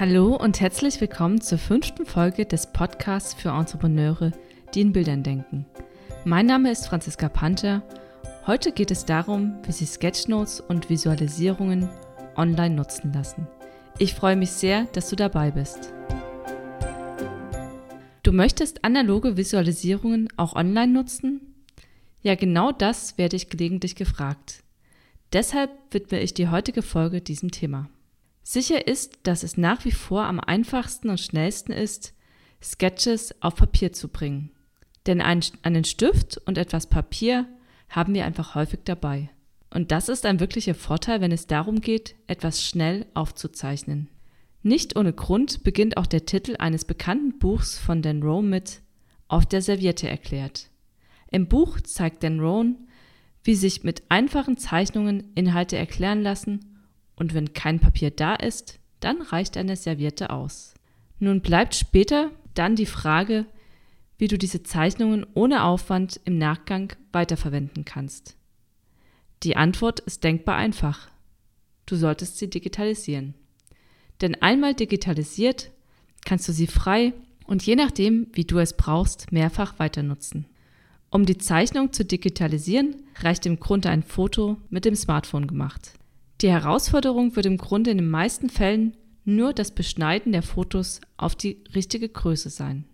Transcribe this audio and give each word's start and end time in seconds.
Hallo 0.00 0.36
und 0.36 0.60
herzlich 0.60 1.00
willkommen 1.00 1.40
zur 1.40 1.58
fünften 1.58 2.06
Folge 2.06 2.46
des 2.46 2.72
Podcasts 2.72 3.34
für 3.34 3.48
Entrepreneure, 3.48 4.30
die 4.72 4.82
in 4.82 4.92
Bildern 4.92 5.24
denken. 5.24 5.66
Mein 6.24 6.46
Name 6.46 6.70
ist 6.70 6.86
Franziska 6.86 7.28
Panther. 7.28 7.82
Heute 8.46 8.70
geht 8.70 8.92
es 8.92 9.06
darum, 9.06 9.58
wie 9.66 9.72
Sie 9.72 9.86
Sketchnotes 9.86 10.60
und 10.60 10.88
Visualisierungen 10.88 11.88
online 12.36 12.76
nutzen 12.76 13.12
lassen. 13.12 13.48
Ich 13.98 14.14
freue 14.14 14.36
mich 14.36 14.52
sehr, 14.52 14.84
dass 14.92 15.10
du 15.10 15.16
dabei 15.16 15.50
bist. 15.50 15.92
Du 18.22 18.30
möchtest 18.30 18.84
analoge 18.84 19.36
Visualisierungen 19.36 20.28
auch 20.36 20.54
online 20.54 20.92
nutzen? 20.92 21.40
Ja, 22.22 22.36
genau 22.36 22.70
das 22.70 23.18
werde 23.18 23.34
ich 23.34 23.50
gelegentlich 23.50 23.96
gefragt. 23.96 24.62
Deshalb 25.32 25.72
widme 25.90 26.20
ich 26.20 26.34
die 26.34 26.46
heutige 26.46 26.82
Folge 26.82 27.20
diesem 27.20 27.50
Thema. 27.50 27.88
Sicher 28.50 28.86
ist, 28.86 29.18
dass 29.24 29.42
es 29.42 29.58
nach 29.58 29.84
wie 29.84 29.92
vor 29.92 30.22
am 30.22 30.40
einfachsten 30.40 31.10
und 31.10 31.20
schnellsten 31.20 31.70
ist, 31.70 32.14
Sketches 32.62 33.34
auf 33.42 33.56
Papier 33.56 33.92
zu 33.92 34.08
bringen. 34.08 34.52
Denn 35.06 35.20
einen 35.20 35.84
Stift 35.84 36.38
und 36.46 36.56
etwas 36.56 36.86
Papier 36.86 37.46
haben 37.90 38.14
wir 38.14 38.24
einfach 38.24 38.54
häufig 38.54 38.80
dabei. 38.86 39.28
Und 39.68 39.92
das 39.92 40.08
ist 40.08 40.24
ein 40.24 40.40
wirklicher 40.40 40.74
Vorteil, 40.74 41.20
wenn 41.20 41.30
es 41.30 41.46
darum 41.46 41.82
geht, 41.82 42.14
etwas 42.26 42.64
schnell 42.64 43.04
aufzuzeichnen. 43.12 44.08
Nicht 44.62 44.96
ohne 44.96 45.12
Grund 45.12 45.62
beginnt 45.62 45.98
auch 45.98 46.06
der 46.06 46.24
Titel 46.24 46.56
eines 46.58 46.86
bekannten 46.86 47.38
Buchs 47.38 47.78
von 47.78 48.00
Dan 48.00 48.22
Rohn 48.22 48.48
mit 48.48 48.80
Auf 49.28 49.44
der 49.44 49.60
Serviette 49.60 50.08
erklärt. 50.08 50.70
Im 51.30 51.48
Buch 51.48 51.82
zeigt 51.82 52.22
Dan 52.22 52.40
Rohn, 52.40 52.88
wie 53.44 53.54
sich 53.54 53.84
mit 53.84 54.04
einfachen 54.08 54.56
Zeichnungen 54.56 55.32
Inhalte 55.34 55.76
erklären 55.76 56.22
lassen 56.22 56.67
und 57.18 57.34
wenn 57.34 57.52
kein 57.52 57.80
Papier 57.80 58.10
da 58.10 58.34
ist, 58.34 58.78
dann 59.00 59.22
reicht 59.22 59.56
eine 59.56 59.76
Serviette 59.76 60.30
aus. 60.30 60.74
Nun 61.18 61.40
bleibt 61.40 61.74
später 61.74 62.30
dann 62.54 62.76
die 62.76 62.86
Frage, 62.86 63.46
wie 64.18 64.28
du 64.28 64.38
diese 64.38 64.62
Zeichnungen 64.62 65.26
ohne 65.34 65.64
Aufwand 65.64 66.20
im 66.24 66.38
Nachgang 66.38 66.92
weiterverwenden 67.12 67.84
kannst. 67.84 68.36
Die 69.44 69.56
Antwort 69.56 70.00
ist 70.00 70.24
denkbar 70.24 70.56
einfach. 70.56 71.08
Du 71.86 71.96
solltest 71.96 72.38
sie 72.38 72.50
digitalisieren. 72.50 73.34
Denn 74.20 74.34
einmal 74.42 74.74
digitalisiert, 74.74 75.70
kannst 76.24 76.48
du 76.48 76.52
sie 76.52 76.66
frei 76.66 77.14
und 77.46 77.64
je 77.64 77.76
nachdem, 77.76 78.26
wie 78.32 78.44
du 78.44 78.58
es 78.58 78.76
brauchst, 78.76 79.30
mehrfach 79.30 79.78
weiter 79.78 80.02
nutzen. 80.02 80.46
Um 81.10 81.24
die 81.24 81.38
Zeichnung 81.38 81.92
zu 81.92 82.04
digitalisieren, 82.04 82.96
reicht 83.20 83.46
im 83.46 83.60
Grunde 83.60 83.88
ein 83.88 84.02
Foto 84.02 84.58
mit 84.68 84.84
dem 84.84 84.96
Smartphone 84.96 85.46
gemacht. 85.46 85.92
Die 86.40 86.50
Herausforderung 86.50 87.34
wird 87.34 87.46
im 87.46 87.56
Grunde 87.56 87.90
in 87.90 87.98
den 87.98 88.10
meisten 88.10 88.48
Fällen 88.48 88.96
nur 89.24 89.52
das 89.52 89.72
Beschneiden 89.72 90.32
der 90.32 90.42
Fotos 90.42 91.00
auf 91.16 91.34
die 91.34 91.64
richtige 91.74 92.08
Größe 92.08 92.48
sein. 92.48 92.84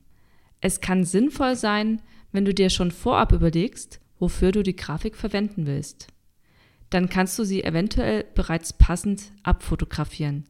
Es 0.61 0.81
kann 0.81 1.05
sinnvoll 1.05 1.55
sein, 1.55 2.01
wenn 2.33 2.47
du 2.47 2.55
dir 2.55 2.71
schon 2.71 2.91
vorab 2.91 3.33
überlegst, 3.33 4.01
wofür 4.19 4.51
du 4.51 4.63
die 4.63 4.77
Grafik 4.77 5.15
verwenden 5.15 5.67
willst. 5.67 6.09
Dann 6.89 7.11
kannst 7.11 7.39
du 7.39 7.45
sie 7.45 7.63
eventuell 7.63 8.25
bereits 8.35 8.73
passend 8.73 9.33
abfotografieren. 9.43 10.45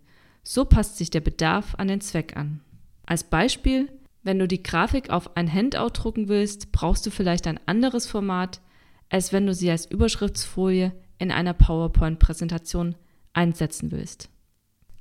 So 0.45 0.65
passt 0.65 0.97
sich 0.97 1.11
der 1.11 1.21
Bedarf 1.21 1.75
an 1.77 1.89
den 1.89 2.01
Zweck 2.01 2.37
an. 2.37 2.61
Als 3.07 3.25
Beispiel, 3.25 3.89
wenn 4.23 4.39
du 4.39 4.47
die 4.47 4.63
Grafik 4.63 5.11
auf 5.11 5.37
ein 5.37 5.53
Handout 5.53 5.91
drucken 5.95 6.29
willst, 6.29 6.71
brauchst 6.71 7.05
du 7.07 7.11
vielleicht 7.11 7.47
ein 7.47 7.59
anderes 7.67 8.07
Format, 8.07 8.61
als 9.09 9.33
wenn 9.33 9.47
du 9.47 9.53
sie 9.53 9.71
als 9.71 9.87
Überschriftsfolie 9.87 10.93
in 11.19 11.31
einer 11.31 11.55
PowerPoint-Präsentation 11.55 12.95
einsetzen 13.33 13.93
willst. 13.93 14.29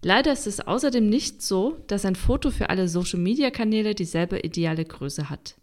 Leider 0.02 0.33
ist 0.33 0.47
es 0.47 0.59
außerdem 0.59 1.08
nicht 1.08 1.42
so, 1.42 1.78
dass 1.88 2.06
ein 2.06 2.16
Foto 2.16 2.52
für 2.52 2.69
alle 2.69 2.89
Social-Media-Kanäle 2.89 3.95
dieselbe 3.95 4.40
ideale 4.40 4.84
Größe 4.84 5.29
hat. 5.29 5.56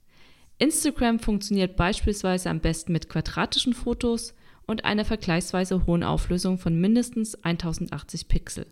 Instagram 0.58 1.18
funktioniert 1.18 1.76
beispielsweise 1.76 2.48
am 2.48 2.60
besten 2.60 2.92
mit 2.92 3.08
quadratischen 3.08 3.74
Fotos 3.74 4.34
und 4.66 4.84
einer 4.84 5.04
vergleichsweise 5.04 5.86
hohen 5.86 6.02
Auflösung 6.02 6.58
von 6.58 6.80
mindestens 6.80 7.34
1080 7.34 8.28
Pixel. 8.28 8.66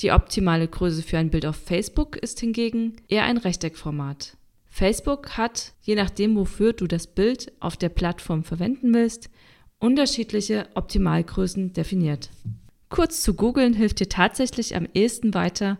Die 0.00 0.12
optimale 0.12 0.68
Größe 0.68 1.02
für 1.02 1.18
ein 1.18 1.30
Bild 1.30 1.46
auf 1.46 1.56
Facebook 1.56 2.16
ist 2.16 2.40
hingegen 2.40 2.96
eher 3.08 3.24
ein 3.24 3.36
Rechteckformat. 3.36 4.36
Facebook 4.66 5.36
hat, 5.36 5.74
je 5.82 5.94
nachdem 5.94 6.34
wofür 6.34 6.72
du 6.72 6.86
das 6.86 7.06
Bild 7.06 7.52
auf 7.60 7.76
der 7.76 7.90
Plattform 7.90 8.42
verwenden 8.42 8.94
willst, 8.94 9.28
unterschiedliche 9.82 10.68
Optimalgrößen 10.74 11.72
definiert. 11.72 12.30
Kurz 12.88 13.22
zu 13.22 13.34
googeln 13.34 13.74
hilft 13.74 14.00
dir 14.00 14.08
tatsächlich 14.08 14.76
am 14.76 14.86
ehesten 14.94 15.34
weiter, 15.34 15.78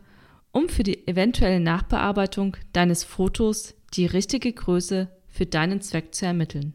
um 0.50 0.68
für 0.68 0.82
die 0.82 1.06
eventuelle 1.06 1.60
Nachbearbeitung 1.60 2.56
deines 2.72 3.04
Fotos 3.04 3.74
die 3.94 4.06
richtige 4.06 4.52
Größe 4.52 5.08
für 5.28 5.46
deinen 5.46 5.80
Zweck 5.80 6.14
zu 6.14 6.26
ermitteln. 6.26 6.74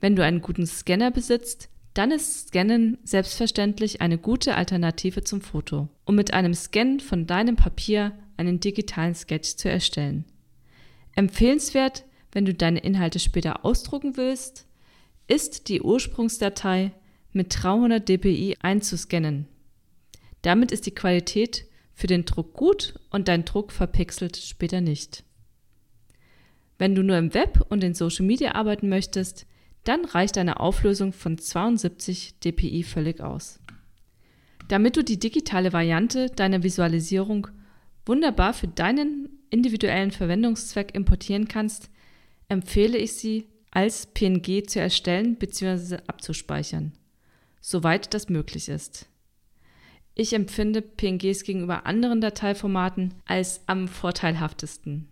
Wenn 0.00 0.16
du 0.16 0.24
einen 0.24 0.40
guten 0.40 0.66
Scanner 0.66 1.10
besitzt, 1.10 1.68
dann 1.92 2.10
ist 2.10 2.48
Scannen 2.48 2.98
selbstverständlich 3.04 4.00
eine 4.00 4.18
gute 4.18 4.56
Alternative 4.56 5.24
zum 5.24 5.40
Foto, 5.42 5.88
um 6.04 6.14
mit 6.14 6.32
einem 6.32 6.54
Scan 6.54 7.00
von 7.00 7.26
deinem 7.26 7.56
Papier 7.56 8.12
einen 8.36 8.60
digitalen 8.60 9.14
Sketch 9.14 9.56
zu 9.56 9.68
erstellen. 9.68 10.24
Empfehlenswert, 11.14 12.04
wenn 12.32 12.44
du 12.44 12.54
deine 12.54 12.80
Inhalte 12.80 13.18
später 13.18 13.64
ausdrucken 13.64 14.16
willst, 14.16 14.66
ist 15.26 15.68
die 15.68 15.82
Ursprungsdatei 15.82 16.92
mit 17.32 17.62
300 17.62 18.08
dpi 18.08 18.56
einzuscannen. 18.60 19.48
Damit 20.42 20.72
ist 20.72 20.86
die 20.86 20.94
Qualität 20.94 21.66
für 21.94 22.06
den 22.06 22.24
Druck 22.24 22.54
gut 22.54 22.94
und 23.10 23.28
dein 23.28 23.44
Druck 23.44 23.72
verpixelt 23.72 24.36
später 24.36 24.80
nicht. 24.80 25.24
Wenn 26.78 26.94
du 26.94 27.02
nur 27.02 27.16
im 27.16 27.34
Web 27.34 27.64
und 27.68 27.84
in 27.84 27.94
Social 27.94 28.26
Media 28.26 28.54
arbeiten 28.54 28.88
möchtest, 28.88 29.46
dann 29.84 30.04
reicht 30.04 30.38
eine 30.38 30.60
Auflösung 30.60 31.12
von 31.12 31.38
72 31.38 32.40
dpi 32.40 32.82
völlig 32.82 33.20
aus. 33.20 33.60
Damit 34.68 34.96
du 34.96 35.04
die 35.04 35.18
digitale 35.18 35.72
Variante 35.72 36.30
deiner 36.30 36.62
Visualisierung 36.62 37.48
wunderbar 38.06 38.54
für 38.54 38.68
deinen 38.68 39.28
individuellen 39.50 40.10
Verwendungszweck 40.10 40.94
importieren 40.94 41.48
kannst, 41.48 41.90
empfehle 42.48 42.98
ich 42.98 43.12
sie 43.12 43.46
als 43.74 44.06
PNG 44.06 44.66
zu 44.66 44.80
erstellen 44.80 45.34
bzw. 45.34 45.98
abzuspeichern, 46.06 46.92
soweit 47.60 48.14
das 48.14 48.28
möglich 48.28 48.68
ist. 48.68 49.06
Ich 50.14 50.32
empfinde 50.32 50.80
PNGs 50.80 51.42
gegenüber 51.42 51.84
anderen 51.84 52.20
Dateiformaten 52.20 53.14
als 53.26 53.62
am 53.66 53.88
vorteilhaftesten, 53.88 55.08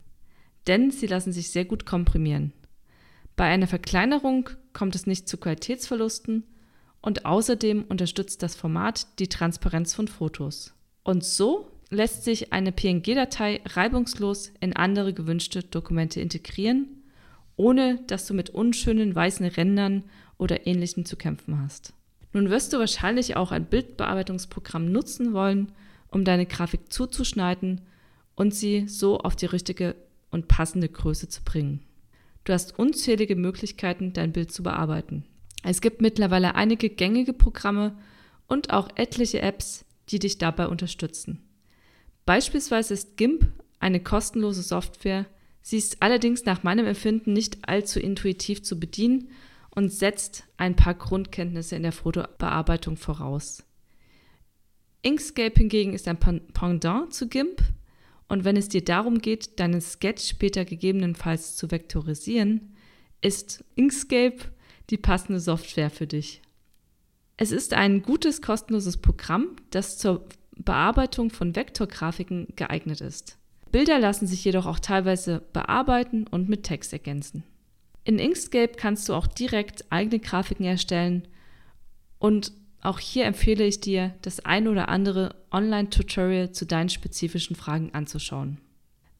denn 0.68 0.92
sie 0.92 1.08
lassen 1.08 1.32
sich 1.32 1.50
sehr 1.50 1.64
gut 1.64 1.84
komprimieren. 1.84 2.52
Bei 3.34 3.46
einer 3.46 3.66
Verkleinerung 3.66 4.48
kommt 4.72 4.94
es 4.94 5.06
nicht 5.06 5.28
zu 5.28 5.38
Qualitätsverlusten 5.38 6.44
und 7.00 7.26
außerdem 7.26 7.82
unterstützt 7.88 8.44
das 8.44 8.54
Format 8.54 9.18
die 9.18 9.28
Transparenz 9.28 9.92
von 9.92 10.06
Fotos. 10.06 10.72
Und 11.02 11.24
so 11.24 11.68
lässt 11.90 12.22
sich 12.22 12.52
eine 12.52 12.70
PNG-Datei 12.70 13.60
reibungslos 13.66 14.52
in 14.60 14.76
andere 14.76 15.12
gewünschte 15.12 15.64
Dokumente 15.64 16.20
integrieren 16.20 17.01
ohne 17.62 18.00
dass 18.08 18.26
du 18.26 18.34
mit 18.34 18.50
unschönen 18.50 19.14
weißen 19.14 19.46
Rändern 19.46 20.02
oder 20.36 20.66
ähnlichem 20.66 21.04
zu 21.04 21.16
kämpfen 21.16 21.60
hast. 21.62 21.92
Nun 22.32 22.50
wirst 22.50 22.72
du 22.72 22.78
wahrscheinlich 22.80 23.36
auch 23.36 23.52
ein 23.52 23.66
Bildbearbeitungsprogramm 23.66 24.90
nutzen 24.90 25.32
wollen, 25.32 25.70
um 26.08 26.24
deine 26.24 26.46
Grafik 26.46 26.92
zuzuschneiden 26.92 27.82
und 28.34 28.52
sie 28.52 28.88
so 28.88 29.18
auf 29.18 29.36
die 29.36 29.46
richtige 29.46 29.94
und 30.32 30.48
passende 30.48 30.88
Größe 30.88 31.28
zu 31.28 31.44
bringen. 31.44 31.84
Du 32.42 32.52
hast 32.52 32.76
unzählige 32.76 33.36
Möglichkeiten, 33.36 34.12
dein 34.12 34.32
Bild 34.32 34.50
zu 34.50 34.64
bearbeiten. 34.64 35.24
Es 35.62 35.80
gibt 35.80 36.02
mittlerweile 36.02 36.56
einige 36.56 36.90
gängige 36.90 37.32
Programme 37.32 37.96
und 38.48 38.72
auch 38.72 38.88
etliche 38.96 39.40
Apps, 39.40 39.84
die 40.08 40.18
dich 40.18 40.38
dabei 40.38 40.66
unterstützen. 40.66 41.44
Beispielsweise 42.26 42.94
ist 42.94 43.16
GIMP 43.16 43.46
eine 43.78 44.00
kostenlose 44.00 44.62
Software, 44.62 45.26
Sie 45.62 45.78
ist 45.78 46.02
allerdings 46.02 46.44
nach 46.44 46.64
meinem 46.64 46.86
Empfinden 46.86 47.32
nicht 47.32 47.68
allzu 47.68 48.00
intuitiv 48.00 48.62
zu 48.62 48.78
bedienen 48.78 49.30
und 49.70 49.90
setzt 49.90 50.44
ein 50.56 50.76
paar 50.76 50.94
Grundkenntnisse 50.94 51.76
in 51.76 51.82
der 51.82 51.92
Fotobearbeitung 51.92 52.96
voraus. 52.96 53.64
Inkscape 55.02 55.54
hingegen 55.56 55.94
ist 55.94 56.06
ein 56.08 56.18
Pendant 56.18 57.14
zu 57.14 57.28
GIMP 57.28 57.62
und 58.28 58.44
wenn 58.44 58.56
es 58.56 58.68
dir 58.68 58.84
darum 58.84 59.18
geht, 59.18 59.58
deinen 59.60 59.80
Sketch 59.80 60.28
später 60.28 60.64
gegebenenfalls 60.64 61.56
zu 61.56 61.70
vektorisieren, 61.70 62.76
ist 63.20 63.64
Inkscape 63.74 64.38
die 64.90 64.98
passende 64.98 65.40
Software 65.40 65.90
für 65.90 66.06
dich. 66.06 66.42
Es 67.36 67.50
ist 67.50 67.72
ein 67.72 68.02
gutes 68.02 68.42
kostenloses 68.42 68.98
Programm, 68.98 69.56
das 69.70 69.98
zur 69.98 70.28
Bearbeitung 70.56 71.30
von 71.30 71.56
Vektorgrafiken 71.56 72.48
geeignet 72.56 73.00
ist. 73.00 73.38
Bilder 73.72 73.98
lassen 73.98 74.26
sich 74.26 74.44
jedoch 74.44 74.66
auch 74.66 74.78
teilweise 74.78 75.42
bearbeiten 75.52 76.26
und 76.26 76.48
mit 76.48 76.62
Text 76.62 76.92
ergänzen. 76.92 77.42
In 78.04 78.18
Inkscape 78.18 78.74
kannst 78.76 79.08
du 79.08 79.14
auch 79.14 79.26
direkt 79.26 79.90
eigene 79.90 80.20
Grafiken 80.20 80.64
erstellen 80.64 81.26
und 82.18 82.52
Auch 82.82 82.98
hier 82.98 83.26
empfehle 83.26 83.64
ich 83.64 83.80
dir, 83.80 84.12
das 84.22 84.40
ein 84.40 84.66
oder 84.66 84.88
andere 84.88 85.36
Online-Tutorial 85.52 86.50
zu 86.50 86.66
deinen 86.66 86.88
spezifischen 86.88 87.54
Fragen 87.54 87.94
anzuschauen. 87.94 88.58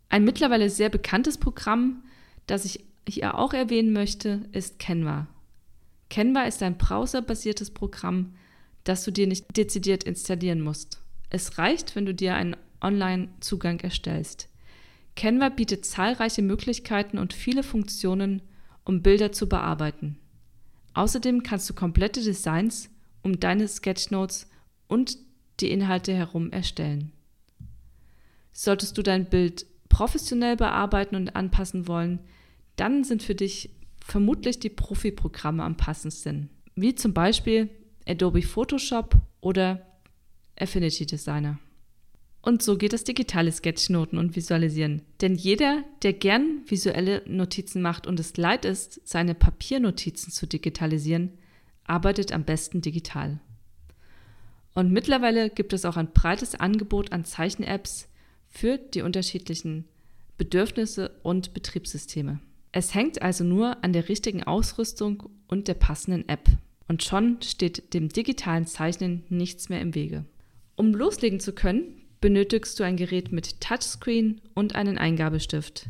Ein 0.08 0.24
mittlerweile 0.24 0.68
sehr 0.68 0.88
bekanntes 0.88 1.38
Programm, 1.38 2.02
das 2.46 2.64
ich 2.64 2.84
hier 3.08 3.38
auch 3.38 3.54
erwähnen 3.54 3.92
möchte, 3.92 4.42
ist 4.50 4.80
Canva. 4.80 5.28
Canva 6.10 6.42
ist 6.42 6.62
ein 6.62 6.76
browserbasiertes 6.76 7.70
Programm, 7.70 8.34
das 8.82 9.04
du 9.04 9.12
dir 9.12 9.28
nicht 9.28 9.56
dezidiert 9.56 10.02
installieren 10.02 10.60
musst. 10.60 11.00
Es 11.30 11.56
reicht, 11.56 11.94
wenn 11.94 12.04
du 12.04 12.14
dir 12.14 12.34
einen 12.34 12.56
Online-Zugang 12.82 13.80
erstellst. 13.80 14.48
Canva 15.16 15.50
bietet 15.50 15.84
zahlreiche 15.84 16.42
Möglichkeiten 16.42 17.18
und 17.18 17.32
viele 17.32 17.62
Funktionen, 17.62 18.42
um 18.84 19.02
Bilder 19.02 19.32
zu 19.32 19.48
bearbeiten. 19.48 20.18
Außerdem 20.94 21.42
kannst 21.42 21.68
du 21.70 21.74
komplette 21.74 22.22
Designs 22.22 22.90
um 23.22 23.38
deine 23.38 23.68
Sketchnotes 23.68 24.50
und 24.88 25.16
die 25.60 25.70
Inhalte 25.70 26.12
herum 26.12 26.50
erstellen. 26.50 27.12
Solltest 28.52 28.98
du 28.98 29.02
dein 29.02 29.26
Bild 29.26 29.66
professionell 29.88 30.56
bearbeiten 30.56 31.16
und 31.16 31.36
anpassen 31.36 31.86
wollen, 31.86 32.20
dann 32.76 33.04
sind 33.04 33.22
für 33.22 33.34
dich 33.34 33.70
vermutlich 34.04 34.58
die 34.58 34.70
Profi-Programme 34.70 35.62
am 35.62 35.76
passendsten, 35.76 36.50
wie 36.74 36.94
zum 36.94 37.14
Beispiel 37.14 37.70
Adobe 38.06 38.42
Photoshop 38.42 39.14
oder 39.40 39.86
Affinity 40.58 41.06
Designer. 41.06 41.58
Und 42.42 42.60
so 42.60 42.76
geht 42.76 42.92
das 42.92 43.04
digitale 43.04 43.52
Sketchnoten 43.52 44.18
und 44.18 44.34
Visualisieren. 44.34 45.02
Denn 45.20 45.36
jeder, 45.36 45.84
der 46.02 46.12
gern 46.12 46.62
visuelle 46.66 47.22
Notizen 47.26 47.80
macht 47.80 48.08
und 48.08 48.18
es 48.18 48.36
leid 48.36 48.64
ist, 48.64 49.00
seine 49.04 49.36
Papiernotizen 49.36 50.32
zu 50.32 50.46
digitalisieren, 50.46 51.30
arbeitet 51.84 52.32
am 52.32 52.44
besten 52.44 52.80
digital. 52.80 53.38
Und 54.74 54.90
mittlerweile 54.90 55.50
gibt 55.50 55.72
es 55.72 55.84
auch 55.84 55.96
ein 55.96 56.12
breites 56.12 56.56
Angebot 56.56 57.12
an 57.12 57.24
Zeichen-Apps 57.24 58.08
für 58.48 58.76
die 58.76 59.02
unterschiedlichen 59.02 59.84
Bedürfnisse 60.36 61.12
und 61.22 61.54
Betriebssysteme. 61.54 62.40
Es 62.72 62.94
hängt 62.94 63.22
also 63.22 63.44
nur 63.44 63.84
an 63.84 63.92
der 63.92 64.08
richtigen 64.08 64.42
Ausrüstung 64.42 65.28
und 65.46 65.68
der 65.68 65.74
passenden 65.74 66.28
App. 66.28 66.48
Und 66.88 67.04
schon 67.04 67.40
steht 67.42 67.94
dem 67.94 68.08
digitalen 68.08 68.66
Zeichnen 68.66 69.22
nichts 69.28 69.68
mehr 69.68 69.80
im 69.80 69.94
Wege. 69.94 70.24
Um 70.74 70.94
loslegen 70.94 71.38
zu 71.38 71.52
können, 71.52 72.01
benötigst 72.22 72.80
du 72.80 72.84
ein 72.84 72.96
Gerät 72.96 73.32
mit 73.32 73.60
Touchscreen 73.60 74.40
und 74.54 74.74
einen 74.74 74.96
Eingabestift. 74.96 75.88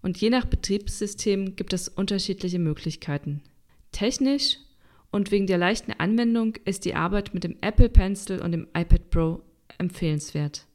Und 0.00 0.20
je 0.20 0.30
nach 0.30 0.46
Betriebssystem 0.46 1.54
gibt 1.54 1.72
es 1.72 1.86
unterschiedliche 1.86 2.58
Möglichkeiten. 2.58 3.42
Technisch 3.92 4.56
und 5.12 5.30
wegen 5.30 5.46
der 5.46 5.58
leichten 5.58 5.92
Anwendung 5.92 6.56
ist 6.64 6.84
die 6.84 6.96
Arbeit 6.96 7.34
mit 7.34 7.44
dem 7.44 7.56
Apple 7.60 7.88
Pencil 7.88 8.40
und 8.40 8.50
dem 8.50 8.66
iPad 8.74 9.10
Pro 9.10 9.42
empfehlenswert. 9.78 10.66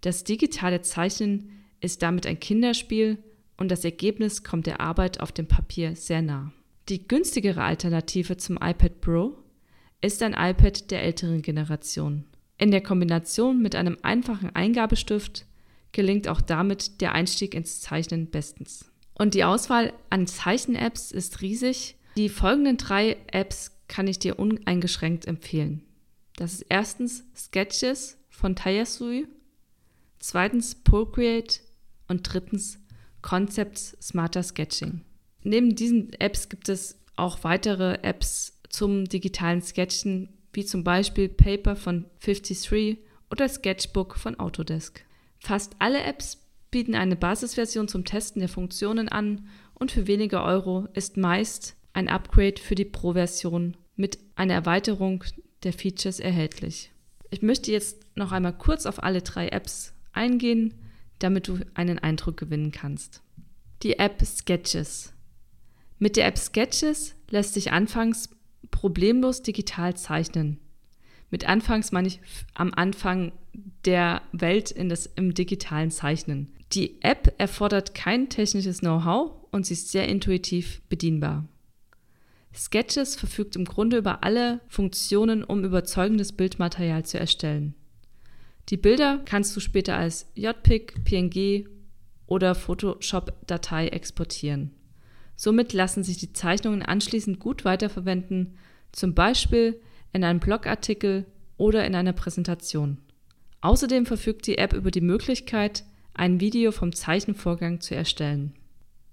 Das 0.00 0.24
digitale 0.24 0.80
Zeichnen 0.80 1.50
ist 1.80 2.02
damit 2.02 2.26
ein 2.26 2.40
Kinderspiel 2.40 3.18
und 3.56 3.70
das 3.70 3.84
Ergebnis 3.84 4.42
kommt 4.42 4.66
der 4.66 4.80
Arbeit 4.80 5.20
auf 5.20 5.32
dem 5.32 5.46
Papier 5.46 5.94
sehr 5.94 6.22
nah. 6.22 6.52
Die 6.88 7.06
günstigere 7.06 7.62
Alternative 7.62 8.38
zum 8.38 8.56
iPad 8.56 9.00
Pro 9.02 9.36
ist 10.00 10.22
ein 10.22 10.32
iPad 10.32 10.90
der 10.90 11.02
älteren 11.02 11.42
Generation. 11.42 12.24
In 12.58 12.70
der 12.70 12.82
Kombination 12.82 13.62
mit 13.62 13.74
einem 13.74 13.96
einfachen 14.02 14.54
Eingabestift 14.54 15.46
gelingt 15.92 16.28
auch 16.28 16.40
damit 16.40 17.00
der 17.00 17.12
Einstieg 17.12 17.54
ins 17.54 17.80
Zeichnen 17.80 18.30
bestens. 18.30 18.90
Und 19.14 19.34
die 19.34 19.44
Auswahl 19.44 19.92
an 20.10 20.26
Zeichen-Apps 20.26 21.12
ist 21.12 21.40
riesig 21.40 21.96
die 22.18 22.28
folgenden 22.28 22.78
drei 22.78 23.16
Apps 23.28 23.70
kann 23.86 24.08
ich 24.08 24.18
dir 24.18 24.40
uneingeschränkt 24.40 25.26
empfehlen. 25.26 25.84
Das 26.34 26.54
ist 26.54 26.66
erstens 26.68 27.22
Sketches 27.36 28.18
von 28.28 28.56
Tayasui, 28.56 29.28
zweitens 30.18 30.74
Procreate 30.74 31.60
und 32.08 32.22
drittens 32.24 32.80
Concepts 33.22 33.96
Smarter 34.02 34.42
Sketching. 34.42 35.02
Neben 35.44 35.76
diesen 35.76 36.12
Apps 36.14 36.48
gibt 36.48 36.68
es 36.68 36.98
auch 37.14 37.44
weitere 37.44 38.00
Apps 38.02 38.60
zum 38.68 39.04
digitalen 39.04 39.62
Sketchen, 39.62 40.37
wie 40.52 40.64
zum 40.64 40.84
Beispiel 40.84 41.28
Paper 41.28 41.76
von 41.76 42.06
53 42.24 42.98
oder 43.30 43.48
Sketchbook 43.48 44.16
von 44.16 44.38
Autodesk. 44.38 45.04
Fast 45.38 45.76
alle 45.78 46.02
Apps 46.02 46.38
bieten 46.70 46.94
eine 46.94 47.16
Basisversion 47.16 47.88
zum 47.88 48.04
Testen 48.04 48.40
der 48.40 48.48
Funktionen 48.48 49.08
an 49.08 49.48
und 49.74 49.92
für 49.92 50.06
wenige 50.06 50.42
Euro 50.42 50.88
ist 50.94 51.16
meist 51.16 51.76
ein 51.92 52.08
Upgrade 52.08 52.60
für 52.60 52.74
die 52.74 52.84
Pro-Version 52.84 53.76
mit 53.96 54.18
einer 54.36 54.54
Erweiterung 54.54 55.24
der 55.62 55.72
Features 55.72 56.20
erhältlich. 56.20 56.92
Ich 57.30 57.42
möchte 57.42 57.72
jetzt 57.72 58.04
noch 58.16 58.32
einmal 58.32 58.56
kurz 58.56 58.86
auf 58.86 59.02
alle 59.02 59.22
drei 59.22 59.48
Apps 59.48 59.92
eingehen, 60.12 60.74
damit 61.18 61.48
du 61.48 61.58
einen 61.74 61.98
Eindruck 61.98 62.36
gewinnen 62.36 62.72
kannst. 62.72 63.22
Die 63.82 63.98
App 63.98 64.24
Sketches. 64.24 65.12
Mit 65.98 66.16
der 66.16 66.26
App 66.26 66.38
Sketches 66.38 67.14
lässt 67.30 67.54
sich 67.54 67.72
anfangs 67.72 68.30
problemlos 68.70 69.42
digital 69.42 69.96
zeichnen. 69.96 70.58
Mit 71.30 71.48
anfangs 71.48 71.92
meine 71.92 72.08
ich 72.08 72.20
am 72.54 72.72
Anfang 72.74 73.32
der 73.84 74.22
Welt 74.32 74.70
in 74.70 74.88
das, 74.88 75.06
im 75.06 75.34
digitalen 75.34 75.90
Zeichnen. 75.90 76.52
Die 76.72 77.02
App 77.02 77.34
erfordert 77.38 77.94
kein 77.94 78.28
technisches 78.28 78.80
Know-how 78.80 79.32
und 79.50 79.66
sie 79.66 79.74
ist 79.74 79.90
sehr 79.90 80.08
intuitiv 80.08 80.82
bedienbar. 80.88 81.46
Sketches 82.54 83.14
verfügt 83.14 83.56
im 83.56 83.64
Grunde 83.64 83.98
über 83.98 84.24
alle 84.24 84.60
Funktionen, 84.68 85.44
um 85.44 85.64
überzeugendes 85.64 86.32
Bildmaterial 86.32 87.04
zu 87.04 87.18
erstellen. 87.18 87.74
Die 88.68 88.76
Bilder 88.76 89.20
kannst 89.24 89.56
du 89.56 89.60
später 89.60 89.96
als 89.96 90.30
JPEG, 90.34 91.04
PNG 91.04 91.68
oder 92.26 92.54
Photoshop-Datei 92.54 93.88
exportieren. 93.88 94.72
Somit 95.40 95.72
lassen 95.72 96.02
sich 96.02 96.18
die 96.18 96.32
Zeichnungen 96.32 96.82
anschließend 96.82 97.38
gut 97.38 97.64
weiterverwenden, 97.64 98.58
zum 98.90 99.14
Beispiel 99.14 99.80
in 100.12 100.24
einem 100.24 100.40
Blogartikel 100.40 101.26
oder 101.56 101.86
in 101.86 101.94
einer 101.94 102.12
Präsentation. 102.12 102.98
Außerdem 103.60 104.04
verfügt 104.04 104.48
die 104.48 104.58
App 104.58 104.72
über 104.72 104.90
die 104.90 105.00
Möglichkeit, 105.00 105.84
ein 106.12 106.40
Video 106.40 106.72
vom 106.72 106.92
Zeichenvorgang 106.92 107.80
zu 107.80 107.94
erstellen. 107.94 108.52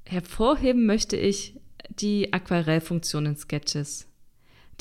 Hervorheben 0.04 0.88
möchte 0.88 1.16
ich 1.16 1.60
die 1.90 2.34
Aquarellfunktion 2.34 3.28
in 3.28 3.38
Sketches. 3.38 4.08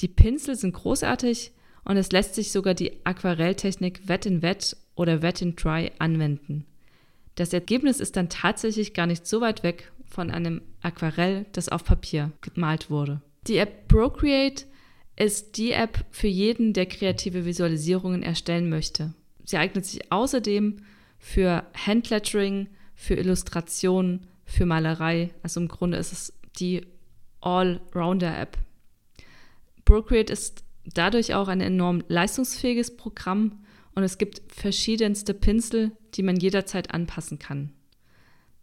Die 0.01 0.09
Pinsel 0.09 0.57
sind 0.57 0.73
großartig 0.73 1.53
und 1.85 1.99
es 1.99 2.11
lässt 2.11 2.37
sich 2.37 2.53
sogar 2.53 2.73
die 2.73 3.05
Aquarelltechnik 3.05 4.09
Wet 4.09 4.25
in 4.25 4.41
Wet 4.41 4.79
oder 4.95 5.21
Wet 5.21 5.43
in 5.43 5.57
Dry 5.57 5.93
anwenden. 5.99 6.65
Das 7.35 7.53
Ergebnis 7.53 8.01
ist 8.01 8.17
dann 8.17 8.31
tatsächlich 8.31 8.95
gar 8.95 9.07
nicht 9.07 9.27
so 9.27 9.43
weit 9.43 9.63
weg 9.63 9.93
von 10.15 10.31
einem 10.31 10.63
Aquarell, 10.81 11.47
das 11.53 11.69
auf 11.69 11.85
Papier 11.85 12.33
gemalt 12.41 12.89
wurde. 12.89 13.21
Die 13.47 13.57
App 13.57 13.89
Procreate 13.89 14.65
ist 15.17 15.57
die 15.59 15.73
App 15.73 16.05
für 16.11 16.29
jeden, 16.29 16.73
der 16.73 16.87
kreative 16.87 17.45
Visualisierungen 17.45 18.23
erstellen 18.23 18.69
möchte. 18.69 19.15
Sie 19.45 19.57
eignet 19.57 19.85
sich 19.85 20.11
außerdem 20.11 20.77
für 21.19 21.65
Handlettering, 21.75 22.69
für 22.95 23.15
Illustration, 23.15 24.27
für 24.45 24.67
Malerei. 24.67 25.31
Also 25.43 25.61
im 25.61 25.69
Grunde 25.69 25.99
ist 25.99 26.13
es 26.13 26.33
die 26.59 26.87
All-Rounder-App. 27.41 28.57
Procreate 29.85 30.33
ist 30.33 30.65
dadurch 30.87 31.35
auch 31.35 31.49
ein 31.49 31.61
enorm 31.61 32.03
leistungsfähiges 32.09 32.97
Programm 32.97 33.65
und 33.95 34.03
es 34.03 34.19
gibt 34.19 34.43
verschiedenste 34.53 35.35
Pinsel, 35.35 35.93
die 36.15 36.23
man 36.23 36.37
jederzeit 36.37 36.93
anpassen 36.93 37.39
kann. 37.39 37.73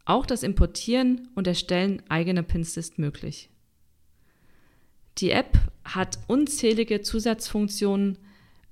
Auch 0.06 0.26
das 0.26 0.44
Importieren 0.44 1.30
und 1.36 1.48
Erstellen 1.48 2.02
eigener 2.10 2.44
Pinsel 2.44 2.80
ist 2.80 2.98
möglich. 2.98 3.50
Die 5.18 5.32
App 5.32 5.58
hat 5.84 6.20
unzählige 6.28 7.02
Zusatzfunktionen, 7.02 8.18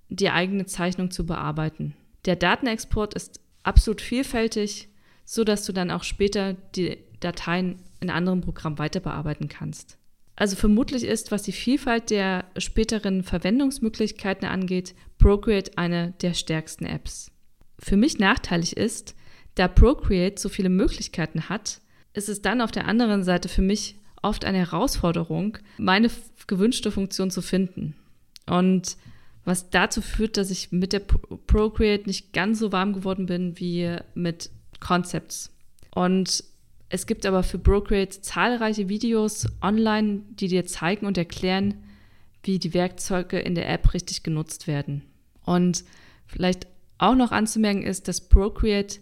die 0.10 0.30
eigene 0.30 0.66
Zeichnung 0.66 1.12
zu 1.12 1.26
bearbeiten. 1.26 1.96
Der 2.26 2.36
Datenexport 2.36 3.14
ist 3.14 3.40
absolut 3.64 4.02
vielfältig, 4.02 4.90
so 5.26 5.44
dass 5.44 5.66
du 5.66 5.74
dann 5.74 5.92
auch 5.92 6.04
später 6.04 6.54
die 6.76 6.98
Dateien 7.20 7.78
in 8.00 8.10
anderen 8.10 8.42
Programmen 8.42 8.80
weiter 8.80 9.00
bearbeiten 9.00 9.50
kannst. 9.50 9.98
Also 10.36 10.56
vermutlich 10.56 11.04
ist, 11.04 11.32
was 11.32 11.44
die 11.44 11.52
Vielfalt 11.52 12.10
der 12.10 12.46
späteren 12.58 13.24
Verwendungsmöglichkeiten 13.24 14.48
angeht, 14.48 14.96
Procreate 15.18 15.78
eine 15.78 16.14
der 16.22 16.34
stärksten 16.34 16.86
Apps. 16.86 17.32
Für 17.78 17.98
mich 17.98 18.20
nachteilig 18.20 18.78
ist, 18.78 19.16
da 19.60 19.68
Procreate 19.68 20.42
so 20.42 20.48
viele 20.48 20.70
Möglichkeiten 20.70 21.50
hat, 21.50 21.82
ist 22.14 22.30
es 22.30 22.42
dann 22.42 22.62
auf 22.62 22.72
der 22.72 22.88
anderen 22.88 23.24
Seite 23.24 23.50
für 23.50 23.62
mich 23.62 23.96
oft 24.22 24.46
eine 24.46 24.60
Herausforderung, 24.60 25.58
meine 25.78 26.10
gewünschte 26.48 26.92
Funktion 26.92 27.30
zu 27.30 27.42
finden. 27.42 27.96
Und 28.46 28.96
was 29.44 29.70
dazu 29.70 30.02
führt, 30.02 30.38
dass 30.38 30.50
ich 30.50 30.72
mit 30.72 30.94
der 30.94 31.00
Procreate 31.00 32.08
nicht 32.08 32.32
ganz 32.32 32.60
so 32.60 32.72
warm 32.72 32.94
geworden 32.94 33.26
bin 33.26 33.60
wie 33.60 33.98
mit 34.14 34.50
Concepts. 34.80 35.52
Und 35.94 36.44
es 36.88 37.06
gibt 37.06 37.26
aber 37.26 37.44
für 37.44 37.60
Procreate 37.60 38.22
zahlreiche 38.22 38.88
Videos 38.88 39.46
online, 39.62 40.22
die 40.30 40.48
dir 40.48 40.66
zeigen 40.66 41.06
und 41.06 41.18
erklären, 41.18 41.84
wie 42.44 42.60
die 42.60 42.74
Werkzeuge 42.74 43.40
in 43.40 43.56
der 43.56 43.70
App 43.70 43.94
richtig 43.94 44.24
genutzt 44.24 44.68
werden. 44.68 45.04
Und 45.44 45.84
vielleicht 46.28 46.68
auch 46.98 47.16
noch 47.16 47.32
anzumerken 47.32 47.84
ist, 47.84 48.08
dass 48.08 48.22
Procreate 48.22 49.00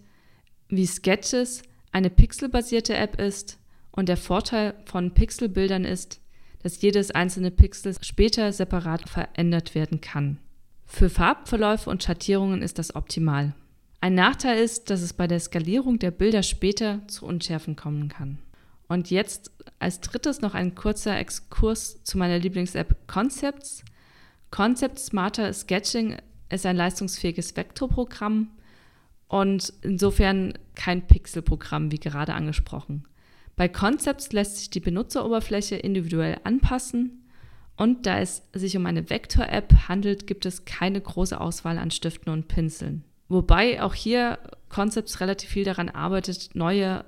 wie 0.69 0.85
Sketches 0.85 1.63
eine 1.91 2.09
pixelbasierte 2.09 2.95
App 2.95 3.19
ist 3.19 3.57
und 3.91 4.09
der 4.09 4.17
Vorteil 4.17 4.75
von 4.85 5.13
Pixelbildern 5.13 5.85
ist, 5.85 6.19
dass 6.61 6.81
jedes 6.81 7.11
einzelne 7.11 7.51
Pixel 7.51 7.95
später 8.01 8.51
separat 8.51 9.09
verändert 9.09 9.75
werden 9.75 10.01
kann. 10.01 10.37
Für 10.85 11.09
Farbverläufe 11.09 11.89
und 11.89 12.03
Schattierungen 12.03 12.61
ist 12.61 12.79
das 12.79 12.95
optimal. 12.95 13.53
Ein 13.99 14.15
Nachteil 14.15 14.63
ist, 14.63 14.89
dass 14.89 15.01
es 15.01 15.13
bei 15.13 15.27
der 15.27 15.39
Skalierung 15.39 15.99
der 15.99 16.11
Bilder 16.11 16.43
später 16.43 17.01
zu 17.07 17.25
Unschärfen 17.25 17.75
kommen 17.75 18.09
kann. 18.09 18.37
Und 18.87 19.09
jetzt 19.09 19.51
als 19.79 19.99
drittes 19.99 20.41
noch 20.41 20.53
ein 20.53 20.75
kurzer 20.75 21.17
Exkurs 21.17 22.03
zu 22.03 22.17
meiner 22.17 22.39
Lieblings-App 22.39 23.07
Concepts. 23.07 23.83
Concept 24.49 24.99
Smarter 24.99 25.51
Sketching 25.51 26.17
ist 26.49 26.65
ein 26.65 26.77
leistungsfähiges 26.77 27.55
Vektorprogramm 27.55 28.51
und 29.27 29.73
insofern 29.81 30.53
kein 30.75 31.05
Pixelprogramm, 31.07 31.91
wie 31.91 31.99
gerade 31.99 32.33
angesprochen. 32.33 33.05
Bei 33.55 33.67
Concepts 33.67 34.31
lässt 34.31 34.57
sich 34.57 34.69
die 34.69 34.79
Benutzeroberfläche 34.79 35.75
individuell 35.75 36.37
anpassen 36.43 37.23
und 37.75 38.05
da 38.05 38.19
es 38.19 38.43
sich 38.53 38.75
um 38.75 38.85
eine 38.85 39.09
Vektor-App 39.09 39.87
handelt, 39.87 40.27
gibt 40.27 40.45
es 40.45 40.65
keine 40.65 40.99
große 40.99 41.39
Auswahl 41.39 41.77
an 41.77 41.91
Stiften 41.91 42.31
und 42.31 42.47
Pinseln. 42.47 43.03
Wobei 43.29 43.81
auch 43.81 43.93
hier 43.93 44.39
Concepts 44.69 45.19
relativ 45.19 45.49
viel 45.49 45.63
daran 45.63 45.89
arbeitet, 45.89 46.51
neue, 46.53 47.05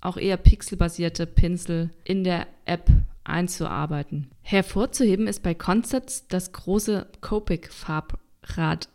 auch 0.00 0.16
eher 0.16 0.36
pixelbasierte 0.36 1.26
Pinsel 1.26 1.90
in 2.04 2.24
der 2.24 2.46
App 2.64 2.88
einzuarbeiten. 3.24 4.30
Hervorzuheben 4.42 5.26
ist 5.26 5.42
bei 5.42 5.54
Concepts 5.54 6.28
das 6.28 6.52
große 6.52 7.06
Copic-Farbrad. 7.20 8.88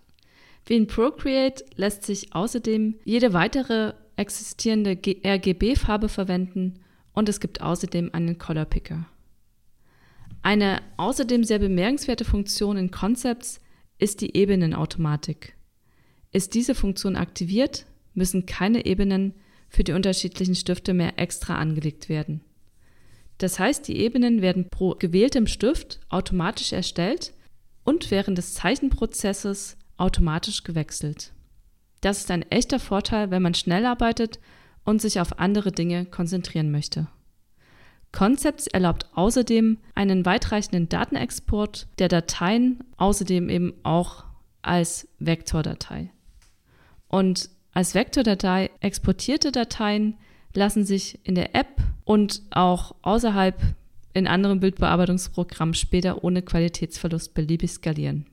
Wie 0.65 0.75
in 0.75 0.87
Procreate 0.87 1.65
lässt 1.75 2.03
sich 2.03 2.33
außerdem 2.33 2.95
jede 3.03 3.33
weitere 3.33 3.93
existierende 4.15 4.91
RGB-Farbe 4.91 6.09
verwenden 6.09 6.79
und 7.13 7.29
es 7.29 7.39
gibt 7.39 7.61
außerdem 7.61 8.11
einen 8.13 8.37
Color 8.37 8.65
Picker. 8.65 9.07
Eine 10.43 10.81
außerdem 10.97 11.43
sehr 11.43 11.59
bemerkenswerte 11.59 12.25
Funktion 12.25 12.77
in 12.77 12.91
Concepts 12.91 13.61
ist 13.97 14.21
die 14.21 14.35
Ebenenautomatik. 14.35 15.55
Ist 16.31 16.55
diese 16.55 16.73
Funktion 16.73 17.15
aktiviert, 17.15 17.85
müssen 18.13 18.45
keine 18.45 18.85
Ebenen 18.85 19.33
für 19.69 19.83
die 19.83 19.93
unterschiedlichen 19.93 20.55
Stifte 20.55 20.93
mehr 20.93 21.19
extra 21.19 21.57
angelegt 21.57 22.09
werden. 22.09 22.41
Das 23.37 23.59
heißt, 23.59 23.87
die 23.87 23.97
Ebenen 23.97 24.41
werden 24.41 24.67
pro 24.69 24.95
gewähltem 24.95 25.47
Stift 25.47 25.99
automatisch 26.09 26.73
erstellt 26.73 27.33
und 27.83 28.11
während 28.11 28.37
des 28.37 28.53
Zeichenprozesses 28.53 29.77
automatisch 30.01 30.63
gewechselt. 30.63 31.31
Das 32.01 32.19
ist 32.19 32.31
ein 32.31 32.41
echter 32.49 32.79
Vorteil, 32.79 33.31
wenn 33.31 33.41
man 33.41 33.53
schnell 33.53 33.85
arbeitet 33.85 34.39
und 34.83 35.01
sich 35.01 35.19
auf 35.19 35.39
andere 35.39 35.71
Dinge 35.71 36.05
konzentrieren 36.05 36.71
möchte. 36.71 37.07
Concepts 38.11 38.67
erlaubt 38.67 39.05
außerdem 39.13 39.77
einen 39.95 40.25
weitreichenden 40.25 40.89
Datenexport 40.89 41.87
der 41.99 42.09
Dateien, 42.09 42.83
außerdem 42.97 43.49
eben 43.49 43.73
auch 43.83 44.25
als 44.61 45.07
Vektordatei. 45.19 46.09
Und 47.07 47.49
als 47.73 47.95
Vektordatei 47.95 48.69
exportierte 48.81 49.51
Dateien 49.51 50.17
lassen 50.53 50.85
sich 50.85 51.19
in 51.23 51.35
der 51.35 51.55
App 51.55 51.81
und 52.03 52.41
auch 52.49 52.95
außerhalb 53.01 53.55
in 54.13 54.27
anderen 54.27 54.59
Bildbearbeitungsprogrammen 54.59 55.73
später 55.73 56.23
ohne 56.23 56.41
Qualitätsverlust 56.41 57.33
beliebig 57.33 57.71
skalieren. 57.71 58.25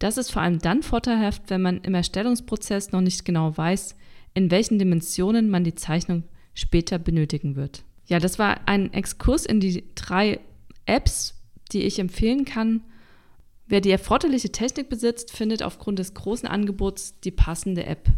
Das 0.00 0.16
ist 0.16 0.32
vor 0.32 0.42
allem 0.42 0.58
dann 0.58 0.82
vorteilhaft, 0.82 1.42
wenn 1.48 1.60
man 1.60 1.82
im 1.82 1.94
Erstellungsprozess 1.94 2.90
noch 2.90 3.02
nicht 3.02 3.24
genau 3.24 3.56
weiß, 3.56 3.94
in 4.32 4.50
welchen 4.50 4.78
Dimensionen 4.78 5.50
man 5.50 5.62
die 5.62 5.74
Zeichnung 5.74 6.24
später 6.54 6.98
benötigen 6.98 7.54
wird. 7.54 7.84
Ja, 8.06 8.18
das 8.18 8.38
war 8.38 8.66
ein 8.66 8.92
Exkurs 8.94 9.44
in 9.44 9.60
die 9.60 9.84
drei 9.94 10.40
Apps, 10.86 11.38
die 11.72 11.82
ich 11.82 11.98
empfehlen 11.98 12.46
kann. 12.46 12.82
Wer 13.66 13.82
die 13.82 13.90
erforderliche 13.90 14.50
Technik 14.50 14.88
besitzt, 14.88 15.36
findet 15.36 15.62
aufgrund 15.62 15.98
des 15.98 16.14
großen 16.14 16.48
Angebots 16.48 17.20
die 17.20 17.30
passende 17.30 17.84
App. 17.84 18.08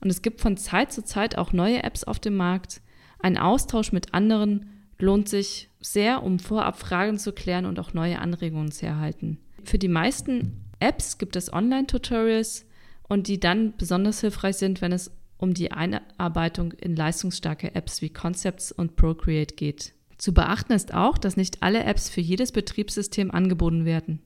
Und 0.00 0.10
es 0.10 0.22
gibt 0.22 0.40
von 0.40 0.56
Zeit 0.56 0.92
zu 0.92 1.04
Zeit 1.04 1.36
auch 1.36 1.52
neue 1.52 1.82
Apps 1.82 2.04
auf 2.04 2.20
dem 2.20 2.36
Markt. 2.36 2.80
Ein 3.18 3.36
Austausch 3.36 3.90
mit 3.90 4.14
anderen 4.14 4.70
lohnt 5.00 5.28
sich 5.28 5.68
sehr, 5.80 6.22
um 6.22 6.38
vorab 6.38 6.78
Fragen 6.78 7.18
zu 7.18 7.32
klären 7.32 7.66
und 7.66 7.80
auch 7.80 7.92
neue 7.92 8.20
Anregungen 8.20 8.70
zu 8.70 8.86
erhalten. 8.86 9.38
Für 9.64 9.78
die 9.78 9.88
meisten 9.88 10.67
Apps 10.80 11.18
gibt 11.18 11.36
es 11.36 11.52
Online-Tutorials 11.52 12.66
und 13.08 13.26
die 13.28 13.40
dann 13.40 13.76
besonders 13.76 14.20
hilfreich 14.20 14.56
sind, 14.56 14.80
wenn 14.80 14.92
es 14.92 15.10
um 15.38 15.54
die 15.54 15.72
Einarbeitung 15.72 16.72
in 16.72 16.96
leistungsstarke 16.96 17.74
Apps 17.74 18.02
wie 18.02 18.10
Concepts 18.10 18.72
und 18.72 18.96
Procreate 18.96 19.54
geht. 19.54 19.94
Zu 20.18 20.34
beachten 20.34 20.72
ist 20.72 20.92
auch, 20.92 21.16
dass 21.16 21.36
nicht 21.36 21.62
alle 21.62 21.84
Apps 21.84 22.10
für 22.10 22.20
jedes 22.20 22.50
Betriebssystem 22.50 23.30
angeboten 23.30 23.84
werden. 23.84 24.20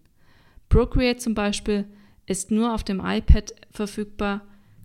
Procreate 0.70 1.18
zum 1.18 1.34
Beispiel 1.34 1.84
ist 2.26 2.50
nur 2.50 2.74
auf 2.74 2.82
dem 2.82 3.00
iPad 3.04 3.54
verfügbar. 3.70 4.40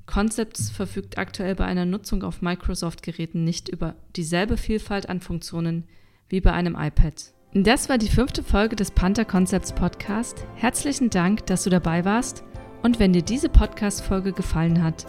Concepts 0.05 0.69
verfügt 0.69 1.17
aktuell 1.17 1.55
bei 1.55 1.65
einer 1.65 1.85
Nutzung 1.85 2.23
auf 2.23 2.41
Microsoft-Geräten 2.41 3.43
nicht 3.43 3.69
über 3.69 3.95
dieselbe 4.15 4.57
Vielfalt 4.57 5.07
an 5.07 5.21
Funktionen 5.21 5.85
wie 6.27 6.41
bei 6.41 6.51
einem 6.51 6.75
iPad. 6.75 7.33
Das 7.53 7.87
war 7.87 7.97
die 7.97 8.09
fünfte 8.09 8.43
Folge 8.43 8.75
des 8.75 8.91
Panther 8.91 9.25
Concepts 9.25 9.71
Podcast. 9.71 10.45
Herzlichen 10.55 11.09
Dank, 11.09 11.45
dass 11.45 11.63
du 11.63 11.69
dabei 11.69 12.03
warst. 12.03 12.43
Und 12.83 12.99
wenn 12.99 13.13
dir 13.13 13.21
diese 13.21 13.49
Podcast-Folge 13.49 14.33
gefallen 14.33 14.83
hat, 14.83 15.05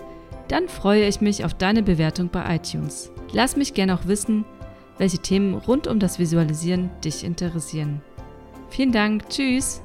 dann 0.46 0.68
freue 0.68 1.04
ich 1.06 1.20
mich 1.20 1.44
auf 1.44 1.54
deine 1.54 1.82
Bewertung 1.82 2.28
bei 2.28 2.56
iTunes. 2.56 3.10
Lass 3.32 3.56
mich 3.56 3.74
gerne 3.74 3.94
auch 3.94 4.06
wissen, 4.06 4.44
welche 4.96 5.18
Themen 5.18 5.54
rund 5.54 5.86
um 5.86 5.98
das 5.98 6.18
Visualisieren 6.18 6.90
dich 7.04 7.24
interessieren. 7.24 8.00
Vielen 8.70 8.92
Dank, 8.92 9.28
tschüss! 9.28 9.82